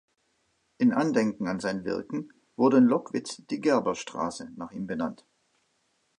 Im 0.79 0.93
Andenken 0.97 1.45
an 1.47 1.59
sein 1.59 1.85
Wirken 1.85 2.33
wurde 2.55 2.77
in 2.77 2.85
Lockwitz 2.85 3.39
die 3.51 3.61
Gerberstraße 3.61 4.49
nach 4.57 4.71
ihm 4.71 4.87
benannt. 4.87 5.27